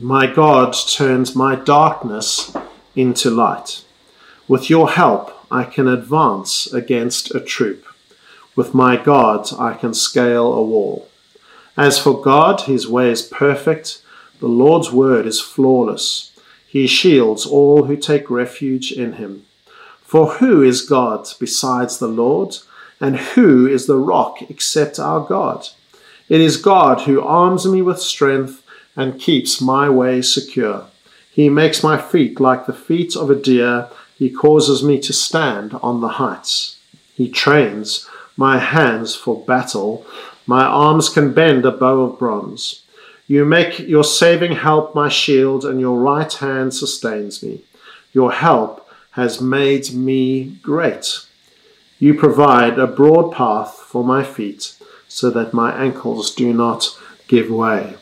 My 0.00 0.26
God 0.26 0.74
turns 0.88 1.36
my 1.36 1.56
darkness 1.56 2.56
into 2.96 3.30
light. 3.30 3.84
With 4.46 4.70
your 4.70 4.90
help, 4.90 5.32
I 5.50 5.64
can 5.64 5.86
advance 5.86 6.72
against 6.72 7.34
a 7.34 7.40
troop. 7.40 7.84
With 8.56 8.72
my 8.72 8.96
God, 8.96 9.48
I 9.58 9.74
can 9.74 9.92
scale 9.92 10.54
a 10.54 10.62
wall. 10.62 11.08
As 11.76 11.98
for 11.98 12.20
God, 12.20 12.62
his 12.62 12.88
way 12.88 13.10
is 13.10 13.22
perfect. 13.22 14.02
The 14.40 14.48
Lord's 14.48 14.90
word 14.90 15.26
is 15.26 15.40
flawless. 15.40 16.32
He 16.68 16.86
shields 16.86 17.46
all 17.46 17.84
who 17.84 17.96
take 17.96 18.30
refuge 18.30 18.92
in 18.92 19.14
him. 19.14 19.46
For 20.02 20.34
who 20.34 20.62
is 20.62 20.82
God 20.82 21.26
besides 21.40 21.98
the 21.98 22.08
Lord? 22.08 22.58
And 23.00 23.16
who 23.16 23.66
is 23.66 23.86
the 23.86 23.96
rock 23.96 24.42
except 24.50 24.98
our 24.98 25.20
God? 25.20 25.66
It 26.28 26.42
is 26.42 26.58
God 26.58 27.02
who 27.02 27.22
arms 27.22 27.66
me 27.66 27.80
with 27.80 28.00
strength 28.00 28.62
and 28.94 29.20
keeps 29.20 29.62
my 29.62 29.88
way 29.88 30.20
secure. 30.20 30.86
He 31.30 31.48
makes 31.48 31.82
my 31.82 31.96
feet 31.96 32.38
like 32.38 32.66
the 32.66 32.72
feet 32.72 33.16
of 33.16 33.30
a 33.30 33.34
deer. 33.34 33.88
He 34.16 34.28
causes 34.28 34.82
me 34.82 35.00
to 35.00 35.12
stand 35.12 35.72
on 35.82 36.00
the 36.00 36.08
heights. 36.08 36.76
He 37.14 37.30
trains 37.30 38.06
my 38.36 38.58
hands 38.58 39.14
for 39.14 39.44
battle. 39.44 40.04
My 40.46 40.64
arms 40.64 41.08
can 41.08 41.32
bend 41.32 41.64
a 41.64 41.70
bow 41.70 42.00
of 42.00 42.18
bronze. 42.18 42.82
You 43.28 43.44
make 43.44 43.78
your 43.78 44.04
saving 44.04 44.52
help 44.52 44.94
my 44.94 45.10
shield, 45.10 45.64
and 45.64 45.78
your 45.78 46.00
right 46.00 46.32
hand 46.32 46.72
sustains 46.72 47.42
me. 47.42 47.60
Your 48.12 48.32
help 48.32 48.88
has 49.12 49.40
made 49.40 49.92
me 49.92 50.56
great. 50.62 51.26
You 51.98 52.14
provide 52.14 52.78
a 52.78 52.86
broad 52.86 53.34
path 53.34 53.74
for 53.74 54.02
my 54.02 54.24
feet 54.24 54.74
so 55.08 55.28
that 55.30 55.52
my 55.52 55.72
ankles 55.72 56.34
do 56.34 56.54
not 56.54 56.98
give 57.26 57.50
way. 57.50 57.96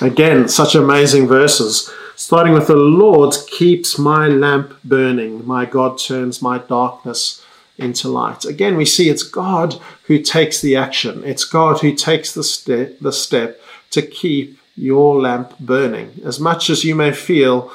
Again, 0.00 0.46
such 0.48 0.76
amazing 0.76 1.26
verses. 1.26 1.92
Starting 2.14 2.52
with 2.52 2.68
the 2.68 2.76
Lord 2.76 3.34
keeps 3.48 3.98
my 3.98 4.28
lamp 4.28 4.76
burning. 4.84 5.44
My 5.44 5.66
God 5.66 5.98
turns 5.98 6.40
my 6.40 6.58
darkness 6.58 7.44
into 7.78 8.08
light. 8.08 8.44
Again, 8.44 8.76
we 8.76 8.84
see 8.84 9.08
it's 9.08 9.22
God 9.22 9.74
who 10.04 10.18
takes 10.18 10.60
the 10.60 10.76
action. 10.76 11.22
It's 11.24 11.44
God 11.44 11.80
who 11.80 11.94
takes 11.94 12.32
the 12.32 12.44
step, 12.44 12.98
the 13.00 13.12
step 13.12 13.60
to 13.90 14.02
keep 14.02 14.58
your 14.76 15.20
lamp 15.20 15.58
burning. 15.58 16.20
As 16.24 16.38
much 16.38 16.70
as 16.70 16.84
you 16.84 16.94
may 16.94 17.12
feel 17.12 17.72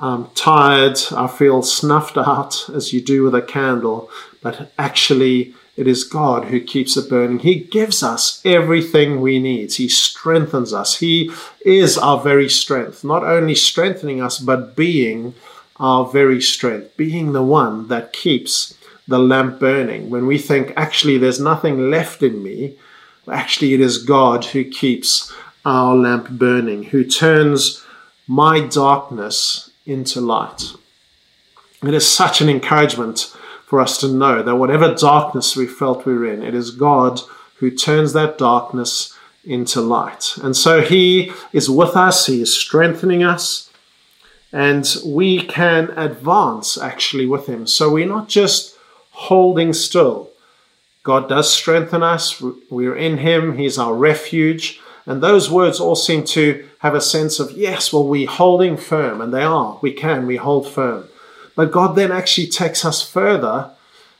um, 0.00 0.30
tired, 0.34 0.98
I 1.12 1.26
feel 1.26 1.62
snuffed 1.62 2.18
out 2.18 2.68
as 2.68 2.92
you 2.92 3.00
do 3.00 3.22
with 3.22 3.34
a 3.34 3.42
candle, 3.42 4.10
but 4.42 4.70
actually 4.78 5.54
it 5.76 5.86
is 5.86 6.04
God 6.04 6.46
who 6.46 6.60
keeps 6.60 6.96
it 6.96 7.08
burning. 7.08 7.40
He 7.40 7.56
gives 7.56 8.02
us 8.02 8.40
everything 8.44 9.20
we 9.20 9.38
need. 9.38 9.72
He 9.74 9.88
strengthens 9.88 10.72
us. 10.72 10.98
He 10.98 11.30
is 11.64 11.98
our 11.98 12.20
very 12.20 12.48
strength, 12.48 13.04
not 13.04 13.24
only 13.24 13.54
strengthening 13.54 14.22
us, 14.22 14.38
but 14.38 14.74
being 14.74 15.34
our 15.78 16.06
very 16.06 16.40
strength, 16.40 16.96
being 16.96 17.32
the 17.32 17.42
one 17.42 17.88
that 17.88 18.14
keeps 18.14 18.76
the 19.08 19.18
lamp 19.18 19.60
burning. 19.60 20.10
When 20.10 20.26
we 20.26 20.38
think, 20.38 20.72
actually, 20.76 21.18
there's 21.18 21.40
nothing 21.40 21.90
left 21.90 22.22
in 22.22 22.42
me, 22.42 22.76
actually, 23.30 23.74
it 23.74 23.80
is 23.80 24.04
God 24.04 24.44
who 24.46 24.64
keeps 24.64 25.32
our 25.64 25.96
lamp 25.96 26.30
burning, 26.30 26.84
who 26.84 27.04
turns 27.04 27.84
my 28.26 28.60
darkness 28.60 29.70
into 29.84 30.20
light. 30.20 30.72
It 31.82 31.94
is 31.94 32.08
such 32.08 32.40
an 32.40 32.48
encouragement 32.48 33.34
for 33.66 33.80
us 33.80 33.98
to 33.98 34.08
know 34.08 34.42
that 34.42 34.56
whatever 34.56 34.94
darkness 34.94 35.56
we 35.56 35.66
felt 35.66 36.06
we 36.06 36.14
were 36.14 36.32
in, 36.32 36.42
it 36.42 36.54
is 36.54 36.70
God 36.70 37.20
who 37.56 37.70
turns 37.70 38.12
that 38.12 38.38
darkness 38.38 39.16
into 39.44 39.80
light. 39.80 40.36
And 40.42 40.56
so 40.56 40.82
He 40.82 41.32
is 41.52 41.70
with 41.70 41.96
us, 41.96 42.26
He 42.26 42.40
is 42.40 42.56
strengthening 42.56 43.22
us, 43.22 43.70
and 44.52 44.86
we 45.04 45.42
can 45.42 45.90
advance 45.96 46.78
actually 46.78 47.26
with 47.26 47.46
Him. 47.46 47.66
So 47.66 47.90
we're 47.90 48.06
not 48.06 48.28
just 48.28 48.75
holding 49.16 49.72
still. 49.72 50.30
God 51.02 51.28
does 51.28 51.52
strengthen 51.52 52.02
us, 52.02 52.42
we're 52.68 52.96
in 52.96 53.18
Him, 53.18 53.56
He's 53.56 53.78
our 53.78 53.94
refuge. 53.94 54.80
And 55.06 55.22
those 55.22 55.50
words 55.50 55.80
all 55.80 55.94
seem 55.94 56.24
to 56.24 56.68
have 56.80 56.94
a 56.94 57.00
sense 57.00 57.38
of, 57.38 57.52
yes, 57.52 57.92
well, 57.92 58.06
we're 58.06 58.28
holding 58.28 58.76
firm, 58.76 59.20
and 59.20 59.32
they 59.32 59.42
are. 59.42 59.78
We 59.80 59.92
can, 59.92 60.26
we 60.26 60.36
hold 60.36 60.68
firm. 60.68 61.08
But 61.54 61.72
God 61.72 61.96
then 61.96 62.12
actually 62.12 62.48
takes 62.48 62.84
us 62.84 63.08
further 63.08 63.70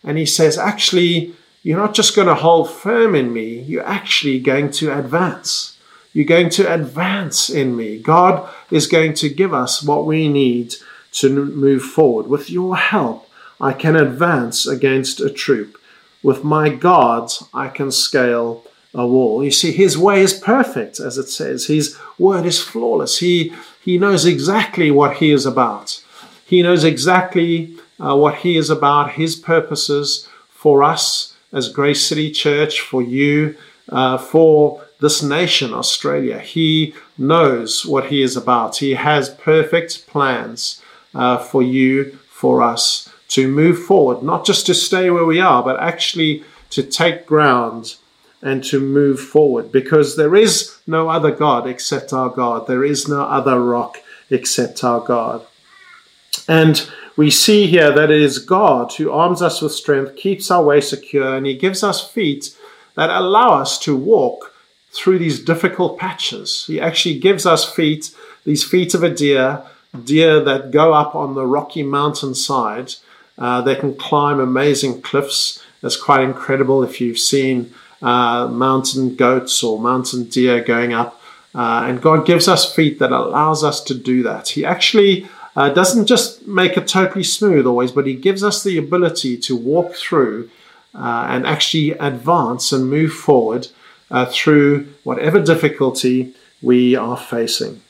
and 0.03 0.17
He 0.17 0.25
says, 0.27 0.57
actually, 0.57 1.35
you're 1.63 1.79
not 1.79 1.95
just 1.95 2.15
going 2.15 2.29
to 2.29 2.35
hold 2.35 2.71
firm 2.71 3.15
in 3.15 3.33
me, 3.33 3.61
you're 3.61 3.87
actually 3.87 4.41
going 4.41 4.71
to 4.73 4.97
advance. 4.97 5.77
You're 6.13 6.25
going 6.25 6.49
to 6.51 6.73
advance 6.73 7.51
in 7.51 7.77
me. 7.77 7.99
God 7.99 8.49
is 8.71 8.87
going 8.87 9.13
to 9.15 9.29
give 9.29 9.53
us 9.53 9.83
what 9.83 10.07
we 10.07 10.29
need 10.29 10.77
to 11.13 11.29
move 11.29 11.83
forward. 11.83 12.29
With 12.29 12.49
your 12.49 12.77
help, 12.77 13.26
I 13.61 13.73
can 13.73 13.97
advance 13.97 14.67
against 14.67 15.21
a 15.21 15.31
troop. 15.31 15.79
With 16.23 16.45
my 16.45 16.69
God, 16.69 17.31
I 17.55 17.69
can 17.69 17.91
scale 17.91 18.65
a 18.95 19.07
wall. 19.07 19.45
You 19.45 19.51
see, 19.51 19.73
his 19.73 19.97
way 19.99 20.23
is 20.23 20.35
perfect, 20.35 20.99
as 21.01 21.19
it 21.19 21.29
says. 21.29 21.67
His 21.67 21.97
word 22.19 22.47
is 22.47 22.63
flawless. 22.63 23.19
He, 23.19 23.53
he 23.81 23.99
knows 23.99 24.25
exactly 24.25 24.91
what 24.91 25.19
he 25.19 25.31
is 25.31 25.47
about. 25.47 26.03
He 26.47 26.63
knows 26.63 26.85
exactly 26.85 27.77
uh, 27.99 28.17
what 28.17 28.37
He 28.37 28.57
is 28.57 28.71
about, 28.71 29.13
His 29.13 29.37
purposes 29.37 30.29
for 30.49 30.83
us 30.83 31.35
as 31.53 31.69
Grace 31.69 32.05
City 32.05 32.31
Church, 32.31 32.81
for 32.81 33.03
you, 33.03 33.57
uh, 33.89 34.19
for 34.19 34.85
this 35.01 35.23
nation, 35.23 35.75
Australia. 35.75 36.39
He 36.39 36.95
knows 37.19 37.85
what 37.85 38.07
He 38.07 38.23
is 38.23 38.37
about. 38.37 38.77
He 38.77 38.95
has 38.95 39.31
perfect 39.31 40.07
plans 40.07 40.81
uh, 41.15 41.39
for 41.39 41.63
you, 41.63 42.19
for 42.29 42.63
us 42.63 43.06
to 43.29 43.49
move 43.49 43.83
forward, 43.83 44.23
not 44.23 44.47
just 44.47 44.67
to 44.67 44.75
stay 44.75 45.11
where 45.11 45.25
we 45.25 45.41
are, 45.41 45.63
but 45.63 45.81
actually 45.81 46.45
to 46.71 46.83
take 46.83 47.27
ground 47.27 47.97
and 48.43 48.63
to 48.65 48.79
move 48.79 49.19
forward 49.19 49.73
because 49.73 50.17
there 50.17 50.37
is 50.37 50.79
no 50.87 51.09
other 51.09 51.31
God 51.31 51.67
except 51.67 52.13
our 52.13 52.29
God. 52.29 52.67
There 52.67 52.85
is 52.85 53.09
no 53.09 53.23
other 53.23 53.61
rock 53.61 53.99
except 54.31 54.85
our 54.85 55.01
God. 55.01 55.45
And 56.49 56.89
we 57.17 57.31
see 57.31 57.67
here 57.67 57.93
that 57.93 58.11
it 58.11 58.21
is 58.21 58.39
God 58.39 58.93
who 58.93 59.11
arms 59.11 59.41
us 59.41 59.63
with 59.63 59.73
strength, 59.73 60.17
keeps 60.17 60.51
our 60.51 60.63
way 60.63 60.81
secure, 60.81 61.35
and 61.35 61.47
He 61.47 61.57
gives 61.57 61.83
us 61.83 62.09
feet 62.09 62.57
that 62.95 63.11
allow 63.11 63.55
us 63.55 63.79
to 63.81 63.97
walk 63.97 64.53
through 64.91 65.19
these 65.19 65.43
difficult 65.43 65.99
patches. 65.99 66.65
He 66.67 66.81
actually 66.81 67.19
gives 67.19 67.47
us 67.47 67.71
feet, 67.71 68.15
these 68.45 68.65
feet 68.65 68.95
of 68.95 69.03
a 69.03 69.11
deer, 69.11 69.63
deer 70.05 70.41
that 70.41 70.71
go 70.71 70.93
up 70.93 71.15
on 71.15 71.35
the 71.35 71.47
rocky 71.47 71.83
mountainside. 71.83 72.95
Uh, 73.39 73.61
they 73.61 73.75
can 73.75 73.95
climb 73.95 74.41
amazing 74.41 75.03
cliffs. 75.03 75.63
It's 75.83 75.97
quite 75.97 76.23
incredible 76.23 76.83
if 76.83 77.01
you've 77.01 77.19
seen 77.19 77.73
uh, 78.03 78.49
mountain 78.49 79.15
goats 79.17 79.63
or 79.63 79.79
mountain 79.79 80.25
deer 80.25 80.63
going 80.63 80.93
up. 80.93 81.21
Uh, 81.55 81.85
and 81.87 82.03
God 82.03 82.27
gives 82.27 82.49
us 82.49 82.73
feet 82.75 82.99
that 82.99 83.13
allows 83.13 83.65
us 83.65 83.83
to 83.85 83.95
do 83.95 84.23
that. 84.23 84.51
He 84.51 84.65
actually 84.65 85.27
uh, 85.57 85.71
doesn't 85.71 86.07
just 86.07 86.47
make 86.47 86.77
it 86.77 86.87
totally 86.87 87.25
smooth 87.25 87.67
always, 87.67 87.93
but 87.93 88.07
he 88.07 88.15
gives 88.15 88.45
us 88.45 88.63
the 88.63 88.77
ability 88.77 89.39
to 89.39 89.57
walk 89.57 89.95
through 89.95 90.51
uh, 90.95 91.27
and 91.31 91.47
actually 91.47 91.93
advance 91.93 92.73
and 92.73 92.91
move 92.91 93.13
forward 93.13 93.69
uh, 94.11 94.27
through 94.27 94.87
whatever 95.03 95.43
difficulty 95.43 96.35
we 96.61 96.95
are 96.95 97.17
facing. 97.17 97.81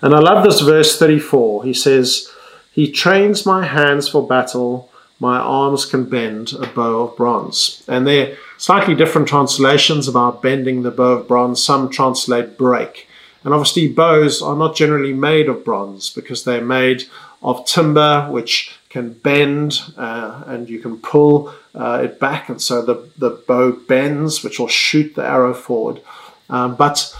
And 0.00 0.14
I 0.14 0.18
love 0.18 0.44
this 0.44 0.60
verse 0.60 0.98
34. 0.98 1.64
He 1.64 1.74
says, 1.74 2.30
He 2.78 2.92
trains 2.92 3.44
my 3.44 3.66
hands 3.66 4.06
for 4.06 4.24
battle, 4.24 4.88
my 5.18 5.36
arms 5.36 5.84
can 5.84 6.04
bend 6.04 6.52
a 6.52 6.68
bow 6.68 7.00
of 7.00 7.16
bronze. 7.16 7.82
And 7.88 8.06
they're 8.06 8.36
slightly 8.56 8.94
different 8.94 9.26
translations 9.26 10.06
about 10.06 10.42
bending 10.42 10.84
the 10.84 10.92
bow 10.92 11.14
of 11.14 11.26
bronze. 11.26 11.60
Some 11.60 11.90
translate 11.90 12.56
break. 12.56 13.08
And 13.42 13.52
obviously, 13.52 13.92
bows 13.92 14.40
are 14.40 14.54
not 14.54 14.76
generally 14.76 15.12
made 15.12 15.48
of 15.48 15.64
bronze 15.64 16.10
because 16.14 16.44
they're 16.44 16.64
made 16.64 17.02
of 17.42 17.66
timber, 17.66 18.28
which 18.30 18.72
can 18.90 19.12
bend 19.12 19.80
uh, 19.96 20.44
and 20.46 20.70
you 20.70 20.78
can 20.78 20.98
pull 20.98 21.52
uh, 21.74 22.02
it 22.04 22.20
back. 22.20 22.48
And 22.48 22.62
so 22.62 22.80
the, 22.82 23.10
the 23.18 23.30
bow 23.30 23.72
bends, 23.72 24.44
which 24.44 24.60
will 24.60 24.68
shoot 24.68 25.16
the 25.16 25.24
arrow 25.26 25.52
forward. 25.52 26.00
Um, 26.48 26.76
but 26.76 27.12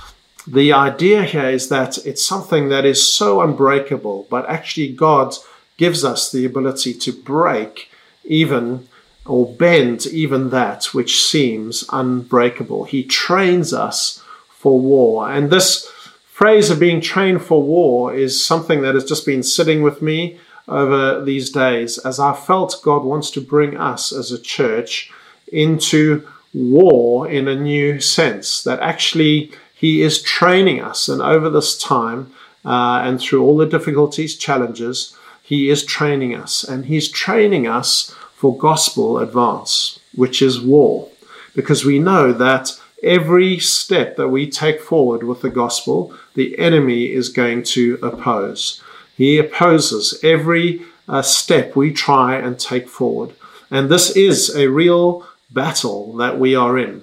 the 0.50 0.72
idea 0.72 1.24
here 1.24 1.48
is 1.48 1.68
that 1.68 1.98
it's 2.06 2.24
something 2.24 2.68
that 2.70 2.84
is 2.84 3.06
so 3.06 3.40
unbreakable, 3.40 4.26
but 4.30 4.48
actually, 4.48 4.92
God 4.92 5.34
gives 5.76 6.04
us 6.04 6.30
the 6.32 6.44
ability 6.44 6.94
to 6.94 7.12
break 7.12 7.90
even 8.24 8.88
or 9.26 9.46
bend 9.46 10.06
even 10.06 10.50
that 10.50 10.86
which 10.94 11.22
seems 11.22 11.84
unbreakable. 11.92 12.84
He 12.84 13.04
trains 13.04 13.72
us 13.74 14.22
for 14.48 14.80
war. 14.80 15.30
And 15.30 15.50
this 15.50 15.86
phrase 16.32 16.70
of 16.70 16.80
being 16.80 17.00
trained 17.00 17.42
for 17.42 17.62
war 17.62 18.14
is 18.14 18.42
something 18.42 18.80
that 18.82 18.94
has 18.94 19.04
just 19.04 19.26
been 19.26 19.42
sitting 19.42 19.82
with 19.82 20.00
me 20.00 20.40
over 20.66 21.22
these 21.24 21.50
days 21.50 21.98
as 21.98 22.18
I 22.18 22.34
felt 22.34 22.80
God 22.82 23.04
wants 23.04 23.30
to 23.32 23.40
bring 23.40 23.76
us 23.76 24.12
as 24.12 24.32
a 24.32 24.40
church 24.40 25.12
into 25.52 26.26
war 26.54 27.28
in 27.28 27.48
a 27.48 27.54
new 27.56 28.00
sense. 28.00 28.62
That 28.62 28.80
actually 28.80 29.52
He 29.78 30.02
is 30.02 30.20
training 30.22 30.80
us, 30.80 31.08
and 31.08 31.22
over 31.22 31.48
this 31.48 31.78
time 31.78 32.32
uh, 32.64 33.00
and 33.04 33.20
through 33.20 33.44
all 33.44 33.56
the 33.56 33.66
difficulties, 33.66 34.36
challenges, 34.36 35.16
He 35.42 35.70
is 35.70 35.84
training 35.84 36.34
us, 36.34 36.64
and 36.64 36.86
He's 36.86 37.08
training 37.08 37.68
us 37.68 38.12
for 38.34 38.58
gospel 38.58 39.18
advance, 39.18 40.00
which 40.14 40.42
is 40.42 40.60
war, 40.60 41.08
because 41.54 41.84
we 41.84 41.98
know 42.00 42.32
that 42.32 42.72
every 43.04 43.60
step 43.60 44.16
that 44.16 44.28
we 44.28 44.50
take 44.50 44.80
forward 44.80 45.22
with 45.22 45.42
the 45.42 45.50
gospel, 45.50 46.12
the 46.34 46.58
enemy 46.58 47.12
is 47.12 47.28
going 47.28 47.62
to 47.62 47.98
oppose. 48.02 48.82
He 49.16 49.38
opposes 49.38 50.18
every 50.24 50.82
uh, 51.08 51.22
step 51.22 51.76
we 51.76 51.92
try 51.92 52.36
and 52.36 52.58
take 52.58 52.88
forward. 52.88 53.32
And 53.70 53.88
this 53.88 54.16
is 54.16 54.54
a 54.56 54.68
real 54.68 55.24
battle 55.50 56.16
that 56.16 56.38
we 56.38 56.54
are 56.54 56.78
in. 56.78 57.02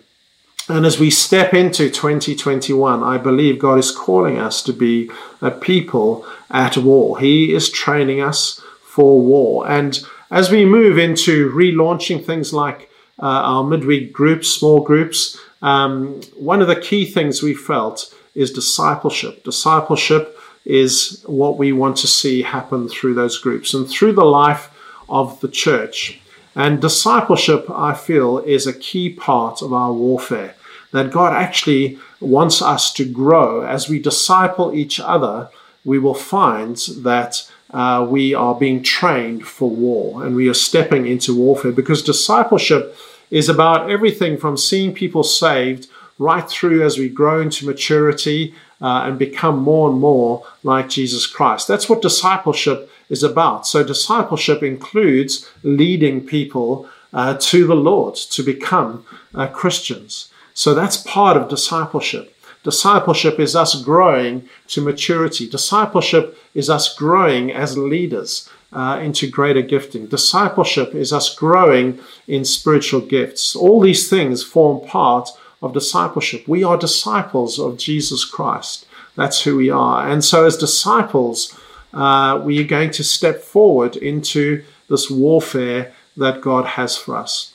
And 0.68 0.86
as 0.86 1.00
we 1.00 1.12
step 1.12 1.54
into 1.54 1.90
2021, 1.92 3.04
I 3.04 3.18
believe 3.20 3.60
God 3.60 3.78
is 3.78 3.92
calling 3.92 4.40
us 4.40 4.64
to 4.64 4.74
be 4.74 5.12
a 5.40 5.52
people 5.52 6.26
at 6.50 6.76
war. 6.76 7.20
He 7.20 7.54
is 7.54 7.70
training 7.70 8.22
us 8.22 8.62
for 8.82 9.22
war. 9.22 9.70
And 9.70 10.00
as 10.32 10.50
we 10.50 10.66
move 10.66 10.98
into 10.98 11.52
relaunching 11.52 12.26
things 12.26 12.52
like 12.52 12.90
uh, 13.22 13.26
our 13.26 13.64
midweek 13.64 14.12
groups, 14.12 14.50
small 14.50 14.82
groups, 14.82 15.40
um, 15.62 16.20
one 16.36 16.62
of 16.62 16.68
the 16.68 16.76
key 16.76 17.06
things 17.06 17.44
we 17.44 17.54
felt 17.54 18.14
is 18.34 18.52
discipleship. 18.52 19.44
Discipleship 19.44 20.40
is 20.66 21.24
what 21.28 21.60
we 21.60 21.72
want 21.74 21.98
to 21.98 22.08
see 22.08 22.42
happen 22.42 22.90
through 22.90 23.14
those 23.14 23.38
groups 23.38 23.76
and 23.76 23.88
through 23.88 24.14
the 24.14 24.26
life 24.26 24.72
of 25.08 25.40
the 25.42 25.48
church. 25.48 26.20
And 26.56 26.82
discipleship, 26.82 27.70
I 27.70 27.94
feel, 27.94 28.40
is 28.40 28.66
a 28.66 28.74
key 28.74 29.10
part 29.10 29.62
of 29.62 29.74
our 29.74 29.92
warfare. 29.92 30.56
That 30.92 31.12
God 31.12 31.34
actually 31.34 32.00
wants 32.22 32.62
us 32.62 32.94
to 32.94 33.06
grow. 33.06 33.62
As 33.62 33.90
we 33.90 34.00
disciple 34.00 34.74
each 34.74 35.00
other, 35.00 35.50
we 35.84 36.00
will 36.00 36.14
find 36.14 36.78
that 37.00 37.50
uh, 37.72 38.08
we 38.10 38.34
are 38.34 38.56
being 38.56 38.82
trained 38.82 39.46
for 39.46 39.70
war 39.70 40.26
and 40.26 40.36
we 40.36 40.48
are 40.48 40.54
stepping 40.54 41.06
into 41.06 41.36
warfare 41.36 41.72
because 41.72 42.02
discipleship 42.02 42.96
is 43.32 43.50
about 43.50 43.90
everything 43.90 44.38
from 44.38 44.56
seeing 44.56 44.94
people 44.94 45.24
saved 45.24 45.88
right 46.18 46.50
through 46.50 46.86
as 46.86 46.98
we 46.98 47.10
grow 47.10 47.42
into 47.42 47.66
maturity 47.66 48.54
uh, 48.82 49.04
and 49.06 49.18
become 49.18 49.60
more 49.60 49.90
and 49.90 50.00
more 50.00 50.46
like 50.64 50.90
Jesus 50.90 51.26
Christ. 51.28 51.68
That's 51.68 51.90
what 51.90 52.02
discipleship 52.02 52.90
is 53.10 53.24
about. 53.24 53.68
So, 53.68 53.84
discipleship 53.84 54.64
includes 54.64 55.50
leading 55.64 56.26
people 56.26 56.90
uh, 57.14 57.38
to 57.40 57.66
the 57.66 57.76
Lord 57.76 58.16
to 58.16 58.44
become 58.44 59.06
uh, 59.34 59.48
Christians. 59.48 60.32
So, 60.54 60.74
that's 60.74 60.98
part 60.98 61.38
of 61.38 61.50
discipleship. 61.50 62.36
Discipleship 62.64 63.40
is 63.40 63.56
us 63.56 63.80
growing 63.84 64.50
to 64.70 64.82
maturity. 64.82 65.48
Discipleship 65.48 66.38
is 66.56 66.70
us 66.70 66.96
growing 66.96 67.52
as 67.52 67.78
leaders 67.78 68.50
uh, 68.74 69.00
into 69.02 69.30
greater 69.30 69.62
gifting. 69.62 70.08
Discipleship 70.08 70.96
is 70.96 71.14
us 71.14 71.34
growing 71.34 72.00
in 72.28 72.44
spiritual 72.44 73.02
gifts. 73.02 73.56
All 73.56 73.80
these 73.80 74.10
things 74.10 74.44
form 74.44 74.86
part 74.88 75.30
of 75.66 75.74
discipleship. 75.74 76.48
We 76.48 76.64
are 76.64 76.78
disciples 76.78 77.60
of 77.60 77.78
Jesus 77.78 78.24
Christ. 78.24 78.86
That's 79.16 79.42
who 79.44 79.58
we 79.58 79.70
are. 79.70 80.08
And 80.08 80.24
so, 80.24 80.46
as 80.46 80.58
disciples, 80.58 81.58
uh, 81.94 82.42
we 82.44 82.60
are 82.60 82.68
going 82.68 82.92
to 82.92 83.04
step 83.04 83.42
forward 83.42 83.96
into 83.96 84.64
this 84.90 85.10
warfare 85.10 85.94
that 86.18 86.42
God 86.42 86.66
has 86.66 86.98
for 86.98 87.16
us. 87.16 87.54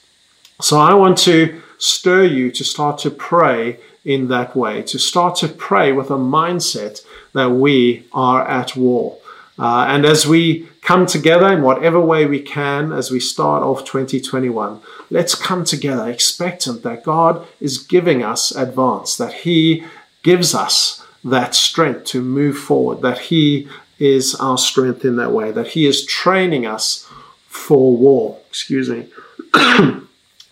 So, 0.61 0.79
I 0.79 0.95
want 0.95 1.19
to 1.19 1.61
stir 1.79 2.25
you 2.25 2.50
to 2.50 2.64
start 2.64 2.99
to 2.99 3.11
pray 3.11 3.79
in 4.05 4.29
that 4.29 4.57
way, 4.57 4.83
to 4.83 4.99
start 4.99 5.37
to 5.37 5.49
pray 5.49 5.93
with 5.93 6.11
a 6.11 6.14
mindset 6.17 7.05
that 7.33 7.50
we 7.50 8.07
are 8.12 8.47
at 8.49 8.76
war. 8.76 9.19
Uh, 9.61 9.85
and 9.88 10.07
as 10.07 10.26
we 10.26 10.67
come 10.81 11.05
together 11.05 11.52
in 11.52 11.61
whatever 11.61 12.00
way 12.00 12.25
we 12.25 12.40
can 12.40 12.93
as 12.93 13.11
we 13.11 13.21
start 13.21 13.62
off 13.62 13.85
2021, 13.85 14.81
let's 15.11 15.35
come 15.35 15.64
together 15.64 16.09
expectant 16.09 16.83
that 16.83 17.05
God 17.05 17.47
is 17.61 17.76
giving 17.76 18.23
us 18.23 18.52
advance, 18.52 19.19
that 19.19 19.35
He 19.35 19.85
gives 20.23 20.55
us 20.55 21.07
that 21.23 21.55
strength 21.55 22.05
to 22.07 22.23
move 22.23 22.57
forward, 22.57 23.02
that 23.02 23.19
He 23.19 23.69
is 23.99 24.35
our 24.37 24.57
strength 24.57 25.05
in 25.05 25.17
that 25.17 25.33
way, 25.33 25.50
that 25.52 25.69
He 25.69 25.85
is 25.85 26.07
training 26.07 26.64
us 26.64 27.07
for 27.47 27.95
war. 27.95 28.38
Excuse 28.49 28.88
me. 28.88 29.09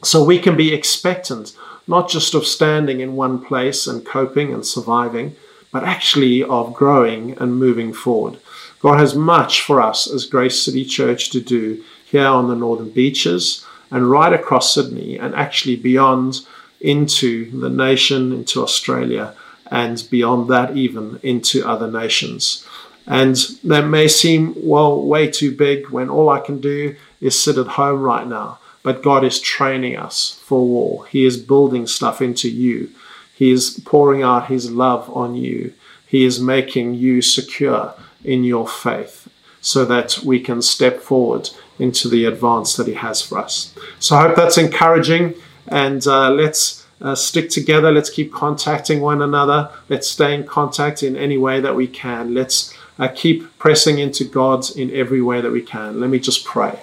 so 0.03 0.23
we 0.23 0.39
can 0.39 0.55
be 0.55 0.75
expectant, 0.75 1.57
not 1.87 2.11
just 2.11 2.35
of 2.35 2.47
standing 2.47 3.01
in 3.01 3.17
one 3.17 3.43
place 3.43 3.87
and 3.87 4.05
coping 4.05 4.53
and 4.53 4.67
surviving, 4.67 5.35
but 5.73 5.85
actually 5.85 6.43
of 6.43 6.75
growing 6.75 7.37
and 7.39 7.59
moving 7.59 7.93
forward. 7.93 8.39
God 8.81 8.99
has 8.99 9.15
much 9.15 9.61
for 9.61 9.81
us 9.81 10.11
as 10.11 10.27
Grace 10.27 10.61
City 10.63 10.85
Church 10.85 11.31
to 11.31 11.41
do 11.41 11.83
here 12.05 12.27
on 12.27 12.49
the 12.49 12.57
Northern 12.57 12.91
Beaches 12.91 13.65
and 13.91 14.11
right 14.11 14.33
across 14.33 14.75
Sydney 14.75 15.19
and 15.19 15.35
actually 15.35 15.77
beyond 15.77 16.47
into 16.81 17.51
the 17.59 17.71
nation, 17.71 18.33
into 18.33 18.63
Australia, 18.63 19.35
and 19.71 20.07
beyond 20.11 20.49
that, 20.49 20.77
even 20.77 21.19
into 21.23 21.67
other 21.67 21.91
nations. 21.91 22.67
And 23.07 23.37
that 23.65 23.87
may 23.87 24.07
seem, 24.07 24.55
well, 24.57 25.03
way 25.03 25.31
too 25.31 25.55
big 25.55 25.89
when 25.89 26.09
all 26.09 26.29
I 26.29 26.41
can 26.41 26.61
do 26.61 26.95
is 27.21 27.43
sit 27.43 27.59
at 27.59 27.67
home 27.67 28.03
right 28.03 28.27
now. 28.27 28.59
But 28.83 29.03
God 29.03 29.25
is 29.25 29.41
training 29.41 29.97
us 29.97 30.41
for 30.45 30.65
war. 30.65 31.07
He 31.07 31.25
is 31.25 31.37
building 31.37 31.87
stuff 31.87 32.23
into 32.23 32.49
you. 32.49 32.91
He 33.39 33.53
is 33.53 33.81
pouring 33.85 34.21
out 34.21 34.49
His 34.49 34.69
love 34.69 35.09
on 35.17 35.37
you. 35.37 35.73
He 36.05 36.25
is 36.25 36.41
making 36.41 36.95
you 36.95 37.23
secure 37.23 37.95
in 38.25 38.43
your 38.43 38.67
faith 38.67 39.29
so 39.61 39.85
that 39.85 40.19
we 40.25 40.41
can 40.41 40.61
step 40.61 40.99
forward 40.99 41.49
into 41.79 42.09
the 42.09 42.25
advance 42.25 42.75
that 42.75 42.89
He 42.89 42.95
has 42.95 43.23
for 43.23 43.39
us. 43.39 43.73
So 44.01 44.17
I 44.17 44.23
hope 44.23 44.35
that's 44.35 44.59
encouraging 44.59 45.35
and 45.69 46.05
uh, 46.05 46.31
let's 46.33 46.85
uh, 47.01 47.15
stick 47.15 47.49
together. 47.49 47.93
Let's 47.93 48.11
keep 48.11 48.33
contacting 48.33 49.01
one 49.01 49.23
another. 49.23 49.71
Let's 49.89 50.11
stay 50.11 50.35
in 50.35 50.45
contact 50.45 51.05
in 51.05 51.17
any 51.17 51.39
way 51.39 51.61
that 51.61 51.77
we 51.77 51.87
can. 51.87 52.35
Let's 52.35 52.75
uh, 52.99 53.07
keep 53.15 53.57
pressing 53.61 54.01
into 54.01 54.25
God 54.25 54.65
in 54.77 54.93
every 54.93 55.23
way 55.23 55.41
that 55.41 55.53
we 55.53 55.63
can. 55.63 56.01
Let 56.01 56.11
me 56.11 56.19
just 56.19 56.45
pray. 56.45 56.81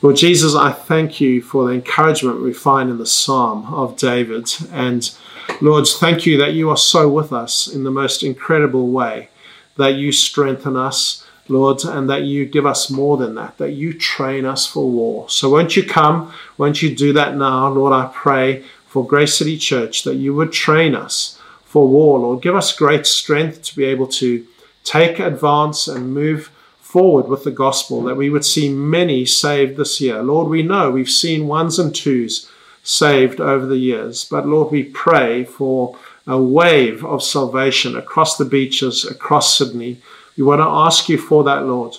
Lord 0.00 0.16
Jesus, 0.16 0.54
I 0.54 0.72
thank 0.72 1.20
you 1.20 1.42
for 1.42 1.66
the 1.66 1.74
encouragement 1.74 2.40
we 2.40 2.54
find 2.54 2.88
in 2.88 2.96
the 2.96 3.04
Psalm 3.04 3.66
of 3.74 3.98
David. 3.98 4.50
And 4.72 5.14
Lord, 5.62 5.86
thank 5.86 6.24
you 6.24 6.38
that 6.38 6.54
you 6.54 6.70
are 6.70 6.76
so 6.76 7.08
with 7.08 7.32
us 7.32 7.68
in 7.68 7.84
the 7.84 7.90
most 7.90 8.22
incredible 8.22 8.88
way, 8.88 9.28
that 9.76 9.94
you 9.94 10.10
strengthen 10.10 10.74
us, 10.74 11.26
Lord, 11.48 11.84
and 11.84 12.08
that 12.08 12.22
you 12.22 12.46
give 12.46 12.64
us 12.64 12.90
more 12.90 13.18
than 13.18 13.34
that, 13.34 13.58
that 13.58 13.72
you 13.72 13.92
train 13.92 14.46
us 14.46 14.66
for 14.66 14.88
war. 14.88 15.28
So 15.28 15.50
won't 15.50 15.76
you 15.76 15.84
come? 15.84 16.32
Won't 16.56 16.80
you 16.80 16.94
do 16.94 17.12
that 17.12 17.36
now? 17.36 17.68
Lord, 17.68 17.92
I 17.92 18.10
pray 18.12 18.64
for 18.86 19.06
Grace 19.06 19.34
City 19.34 19.58
Church 19.58 20.02
that 20.04 20.16
you 20.16 20.34
would 20.34 20.52
train 20.52 20.94
us 20.94 21.38
for 21.64 21.86
war, 21.86 22.18
Lord. 22.18 22.42
Give 22.42 22.56
us 22.56 22.76
great 22.76 23.06
strength 23.06 23.62
to 23.64 23.76
be 23.76 23.84
able 23.84 24.06
to 24.06 24.46
take 24.82 25.18
advance 25.18 25.86
and 25.86 26.14
move 26.14 26.50
forward 26.80 27.28
with 27.28 27.44
the 27.44 27.50
gospel, 27.50 28.02
that 28.02 28.16
we 28.16 28.30
would 28.30 28.44
see 28.44 28.68
many 28.68 29.24
saved 29.24 29.76
this 29.76 30.00
year. 30.00 30.22
Lord, 30.22 30.48
we 30.48 30.62
know 30.62 30.90
we've 30.90 31.10
seen 31.10 31.46
ones 31.46 31.78
and 31.78 31.94
twos 31.94 32.50
saved 32.82 33.40
over 33.40 33.66
the 33.66 33.76
years, 33.76 34.24
but 34.24 34.46
Lord, 34.46 34.72
we 34.72 34.84
pray 34.84 35.44
for 35.44 35.96
a 36.26 36.40
wave 36.40 37.04
of 37.04 37.22
salvation 37.22 37.96
across 37.96 38.36
the 38.36 38.44
beaches, 38.44 39.04
across 39.04 39.56
Sydney. 39.56 40.00
We 40.36 40.44
want 40.44 40.60
to 40.60 40.66
ask 40.66 41.08
you 41.08 41.18
for 41.18 41.44
that, 41.44 41.66
Lord. 41.66 41.96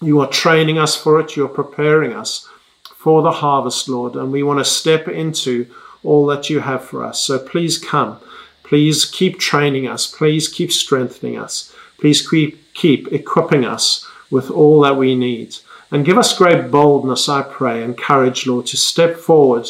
You 0.00 0.20
are 0.20 0.28
training 0.28 0.78
us 0.78 0.96
for 0.96 1.20
it, 1.20 1.36
you're 1.36 1.48
preparing 1.48 2.12
us 2.12 2.48
for 2.96 3.22
the 3.22 3.32
harvest, 3.32 3.88
Lord, 3.88 4.16
and 4.16 4.32
we 4.32 4.42
want 4.42 4.58
to 4.58 4.64
step 4.64 5.08
into 5.08 5.66
all 6.02 6.26
that 6.26 6.50
you 6.50 6.60
have 6.60 6.84
for 6.84 7.04
us. 7.04 7.20
So 7.20 7.38
please 7.38 7.78
come. 7.78 8.18
Please 8.62 9.04
keep 9.04 9.38
training 9.38 9.88
us. 9.88 10.06
Please 10.06 10.48
keep 10.48 10.70
strengthening 10.72 11.38
us. 11.38 11.74
Please 11.98 12.26
keep, 12.28 12.74
keep 12.74 13.12
equipping 13.12 13.64
us 13.64 14.06
with 14.30 14.50
all 14.50 14.80
that 14.82 14.96
we 14.96 15.14
need. 15.14 15.56
And 15.90 16.04
give 16.04 16.18
us 16.18 16.36
great 16.36 16.70
boldness, 16.70 17.28
I 17.28 17.42
pray, 17.42 17.82
and 17.82 17.96
courage, 17.96 18.46
Lord, 18.46 18.66
to 18.66 18.76
step 18.76 19.16
forward 19.16 19.68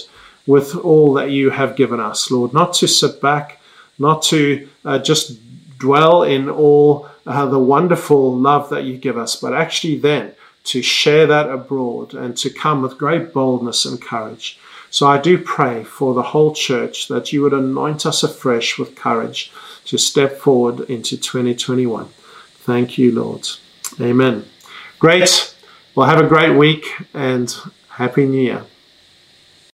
with 0.48 0.74
all 0.74 1.12
that 1.12 1.30
you 1.30 1.50
have 1.50 1.76
given 1.76 2.00
us, 2.00 2.30
Lord, 2.30 2.54
not 2.54 2.72
to 2.74 2.88
sit 2.88 3.20
back, 3.20 3.60
not 3.98 4.22
to 4.22 4.66
uh, 4.82 4.98
just 4.98 5.38
dwell 5.78 6.22
in 6.22 6.48
all 6.48 7.06
uh, 7.26 7.44
the 7.44 7.58
wonderful 7.58 8.34
love 8.34 8.70
that 8.70 8.84
you 8.84 8.96
give 8.96 9.18
us, 9.18 9.36
but 9.36 9.52
actually 9.52 9.98
then 9.98 10.32
to 10.64 10.80
share 10.80 11.26
that 11.26 11.50
abroad 11.50 12.14
and 12.14 12.34
to 12.38 12.48
come 12.48 12.80
with 12.80 12.96
great 12.96 13.34
boldness 13.34 13.84
and 13.84 14.00
courage. 14.00 14.58
So 14.88 15.06
I 15.06 15.18
do 15.18 15.36
pray 15.36 15.84
for 15.84 16.14
the 16.14 16.22
whole 16.22 16.54
church 16.54 17.08
that 17.08 17.30
you 17.30 17.42
would 17.42 17.52
anoint 17.52 18.06
us 18.06 18.22
afresh 18.22 18.78
with 18.78 18.96
courage 18.96 19.52
to 19.84 19.98
step 19.98 20.38
forward 20.38 20.80
into 20.88 21.18
2021. 21.18 22.06
Thank 22.64 22.96
you, 22.96 23.12
Lord. 23.12 23.46
Amen. 24.00 24.46
Great. 24.98 25.54
Well, 25.94 26.08
have 26.08 26.24
a 26.24 26.26
great 26.26 26.56
week 26.56 26.86
and 27.12 27.54
Happy 27.90 28.24
New 28.24 28.40
Year. 28.40 28.64